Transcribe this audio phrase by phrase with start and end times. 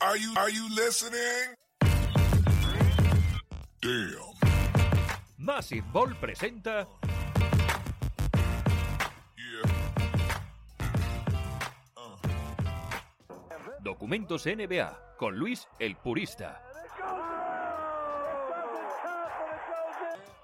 [0.00, 1.56] Are you, are you listening?
[3.80, 4.38] Damn.
[5.36, 6.86] Massive Ball presenta
[9.36, 9.72] Yeah.
[13.82, 16.62] Documentos NBA con Luis el Purista.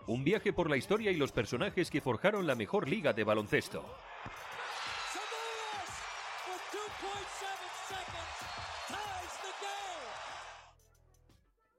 [0.08, 3.84] Un viaje por la historia y los personajes que forjaron la mejor liga de baloncesto.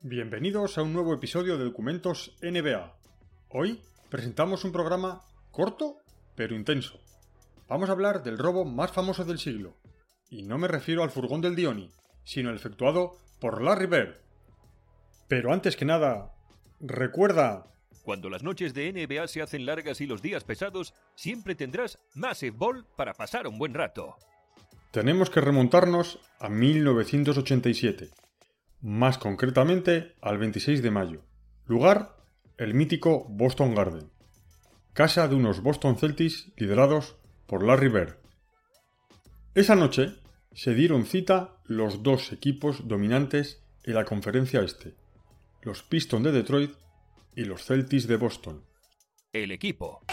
[0.07, 2.95] Bienvenidos a un nuevo episodio de Documentos NBA.
[3.49, 5.97] Hoy presentamos un programa corto
[6.35, 6.99] pero intenso.
[7.67, 9.79] Vamos a hablar del robo más famoso del siglo.
[10.29, 11.89] Y no me refiero al furgón del Dioni,
[12.23, 14.17] sino el efectuado por Larry Bird.
[15.27, 16.35] Pero antes que nada,
[16.79, 17.73] recuerda...
[18.03, 22.55] Cuando las noches de NBA se hacen largas y los días pesados, siempre tendrás Massive
[22.55, 24.17] Ball para pasar un buen rato.
[24.91, 28.11] Tenemos que remontarnos a 1987,
[28.85, 31.23] más concretamente al 26 de mayo.
[31.65, 32.17] Lugar,
[32.57, 34.11] el mítico Boston Garden,
[34.93, 37.15] casa de unos Boston Celtics liderados
[37.47, 38.17] por Larry Bird.
[39.55, 40.13] Esa noche
[40.53, 44.93] se dieron cita los dos equipos dominantes en la conferencia este,
[45.63, 46.75] los Pistons de Detroit
[47.35, 48.63] y los Celtics de Boston.
[49.33, 50.05] El equipo.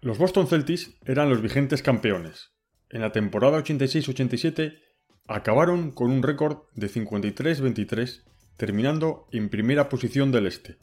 [0.00, 2.52] Los Boston Celtics eran los vigentes campeones.
[2.88, 4.78] En la temporada 86-87
[5.26, 8.22] acabaron con un récord de 53-23,
[8.56, 10.78] terminando en primera posición del este.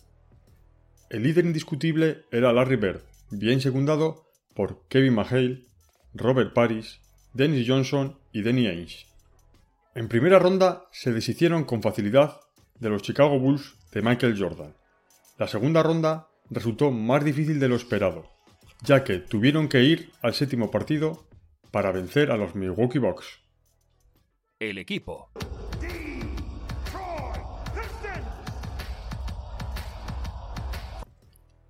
[1.10, 5.66] El líder indiscutible era Larry Bird, bien secundado por Kevin McHale,
[6.14, 7.00] Robert Paris,
[7.34, 9.06] Dennis Johnson y Danny Ainge.
[9.96, 12.42] En primera ronda se deshicieron con facilidad
[12.82, 14.76] de los Chicago Bulls de Michael Jordan.
[15.40, 18.35] La segunda ronda resultó más difícil de lo esperado,
[18.84, 21.28] ya que tuvieron que ir al séptimo partido
[21.72, 23.40] para vencer a los Milwaukee Bucks.
[24.60, 25.32] El equipo.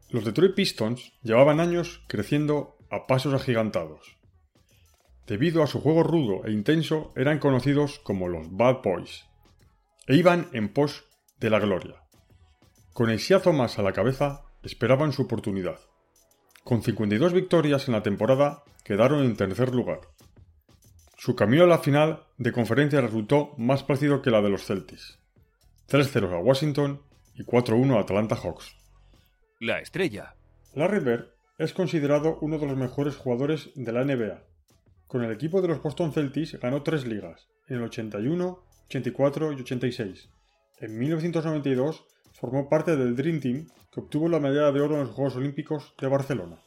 [0.09, 4.15] Los Detroit Pistons llevaban años creciendo a pasos agigantados.
[5.27, 9.25] Debido a su juego rudo e intenso, eran conocidos como los Bad Boys,
[10.07, 11.03] e iban en pos
[11.39, 11.95] de la gloria.
[12.93, 15.79] Con el Sia Thomas a la cabeza, esperaban su oportunidad.
[16.65, 19.99] Con 52 victorias en la temporada, quedaron en tercer lugar.
[21.15, 25.19] Su camino a la final de conferencia resultó más parecido que la de los Celtics.
[25.87, 27.03] 3-0 a Washington
[27.35, 28.75] y 4-1 a Atlanta Hawks.
[29.59, 30.33] La estrella.
[30.73, 31.25] Larry Bird
[31.59, 34.41] es considerado uno de los mejores jugadores de la NBA.
[35.05, 39.61] Con el equipo de los Boston Celtics ganó tres ligas, en el 81, 84 y
[39.61, 40.29] 86.
[40.79, 42.07] En 1992
[42.39, 45.93] formó parte del Dream Team que obtuvo la medalla de oro en los Juegos Olímpicos
[45.99, 46.57] de Barcelona.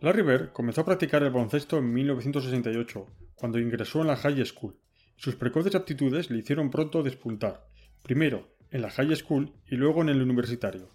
[0.00, 4.76] Larry Bird comenzó a practicar el baloncesto en 1968, cuando ingresó en la High School.
[5.16, 7.66] Sus precoces aptitudes le hicieron pronto despuntar,
[8.02, 10.88] primero en la High School y luego en el universitario.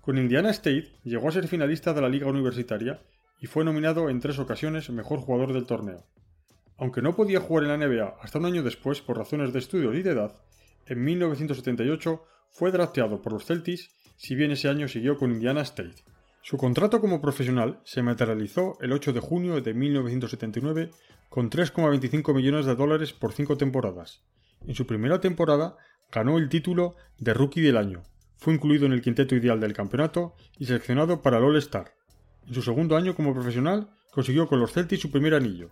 [0.00, 3.00] Con Indiana State llegó a ser finalista de la Liga Universitaria
[3.40, 6.04] y fue nominado en tres ocasiones mejor jugador del torneo.
[6.76, 9.94] Aunque no podía jugar en la NBA hasta un año después por razones de estudio
[9.94, 10.34] y de edad,
[10.86, 16.04] en 1978 fue drafteado por los Celtics, si bien ese año siguió con Indiana State.
[16.42, 20.90] Su contrato como profesional se materializó el 8 de junio de 1979
[21.28, 24.22] con 3,25 millones de dólares por cinco temporadas.
[24.66, 25.76] En su primera temporada
[26.10, 28.02] ganó el título de Rookie del Año,
[28.38, 31.94] fue incluido en el quinteto ideal del campeonato y seleccionado para el All-Star.
[32.46, 35.70] En su segundo año como profesional consiguió con los Celtics su primer anillo.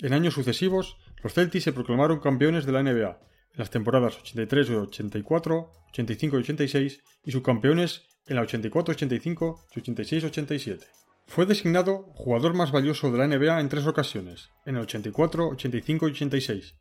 [0.00, 3.18] En años sucesivos, los Celtics se proclamaron campeones de la NBA
[3.56, 10.84] las temporadas 83 y 84, 85 y 86 y subcampeones en la 84-85 y 86-87.
[11.26, 16.08] Fue designado jugador más valioso de la NBA en tres ocasiones, en el 84, 85
[16.08, 16.74] y 86.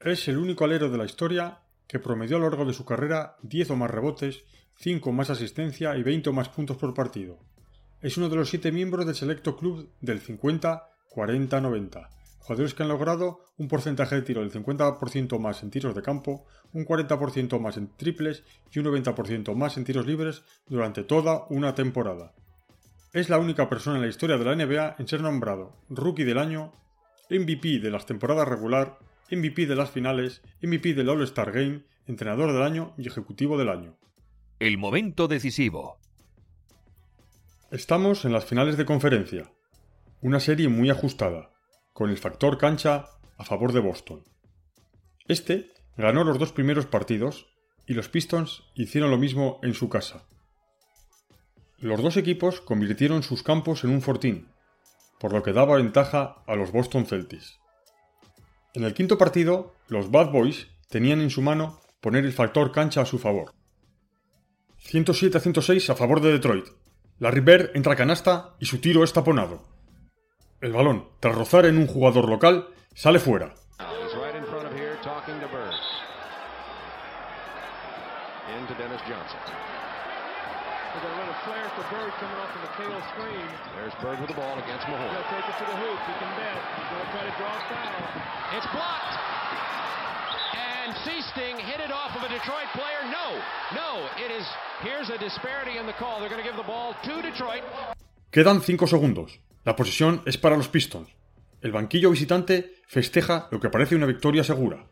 [0.00, 3.36] Es el único alero de la historia que promedió a lo largo de su carrera
[3.42, 4.44] 10 o más rebotes,
[4.76, 7.38] 5 más asistencia y 20 o más puntos por partido.
[8.00, 12.08] Es uno de los siete miembros del selecto club del 50-40-90,
[12.44, 16.44] jugadores que han logrado un porcentaje de tiro del 50% más en tiros de campo,
[16.74, 21.74] un 40% más en triples y un 90% más en tiros libres durante toda una
[21.74, 22.34] temporada.
[23.14, 26.36] Es la única persona en la historia de la NBA en ser nombrado Rookie del
[26.36, 26.72] Año,
[27.30, 28.98] MVP de las temporadas regular,
[29.30, 33.96] MVP de las finales, MVP del All-Star Game, Entrenador del Año y Ejecutivo del Año.
[34.58, 35.98] El momento decisivo.
[37.70, 39.50] Estamos en las finales de conferencia.
[40.20, 41.53] Una serie muy ajustada,
[41.94, 43.06] con el factor cancha
[43.38, 44.22] a favor de Boston.
[45.26, 47.46] Este ganó los dos primeros partidos
[47.86, 50.26] y los Pistons hicieron lo mismo en su casa.
[51.78, 54.48] Los dos equipos convirtieron sus campos en un fortín.
[55.20, 57.58] por lo que daba ventaja a los Boston Celtics.
[58.74, 63.00] En el quinto partido, los Bad Boys tenían en su mano poner el factor cancha
[63.00, 63.54] a su favor.
[64.78, 66.66] 107 a 106 a favor de Detroit.
[67.20, 69.73] Larry Bird entra a canasta y su tiro es taponado.
[70.64, 73.52] El balón, tras rozar en un jugador local, sale fuera.
[90.54, 93.04] And Seasting hit it off of a Detroit player.
[93.12, 93.36] No,
[93.74, 94.46] no, it is.
[94.80, 96.20] Here's a disparity in the call.
[96.20, 97.64] They're going to give the ball to Detroit.
[98.32, 99.30] Quedan 5 segundos.
[99.64, 101.08] La posesión es para los Pistons.
[101.62, 104.90] El banquillo visitante festeja lo que parece una victoria segura.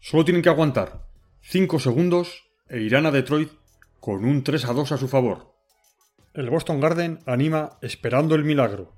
[0.00, 1.06] Solo tienen que aguantar
[1.42, 3.52] 5 segundos e irán a Detroit
[4.00, 5.54] con un 3 a 2 a su favor.
[6.34, 8.92] El Boston Garden anima esperando el milagro.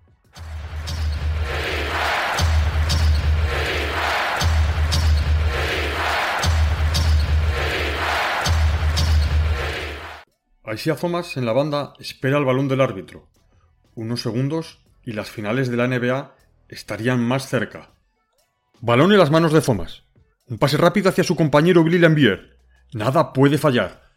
[10.67, 13.34] Isaiah Thomas en la banda espera el balón del árbitro.
[13.95, 16.35] Unos segundos y las finales de la NBA
[16.69, 17.91] estarían más cerca.
[18.81, 20.05] Balón en las manos de Thomas.
[20.49, 22.59] Un pase rápido hacia su compañero Billy Lambier.
[22.93, 24.11] Nada puede fallar.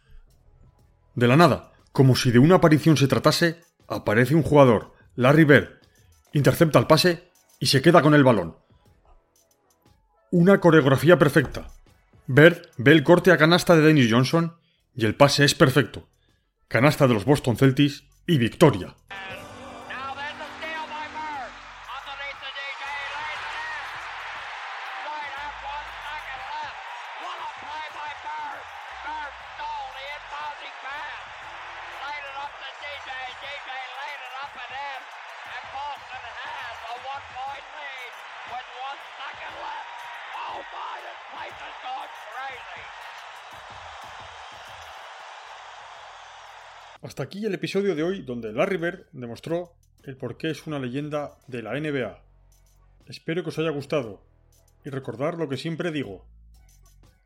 [1.14, 5.68] De la nada, como si de una aparición se tratase, aparece un jugador, Larry Bird,
[6.32, 8.56] intercepta el pase y se queda con el balón.
[10.30, 11.68] Una coreografía perfecta.
[12.26, 14.56] Bird ve el corte a canasta de Dennis Johnson
[14.94, 16.08] y el pase es perfecto.
[16.68, 18.94] Canasta de los Boston Celtics y victoria.
[38.98, 39.88] One second left.
[40.34, 42.82] Oh my, this place is going crazy.
[47.02, 49.74] Hasta aquí el episodio de hoy donde Larry Bird demostró
[50.04, 52.22] el por qué es una leyenda de la NBA.
[53.06, 54.22] Espero que os haya gustado
[54.84, 56.26] y recordar lo que siempre digo.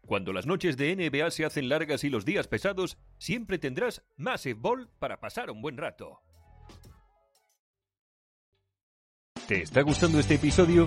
[0.06, 4.58] Cuando las noches de NBA se hacen largas y los días pesados, siempre tendrás Massive
[4.60, 6.20] Ball para pasar un buen rato.
[9.46, 10.86] ¿Te está gustando este episodio?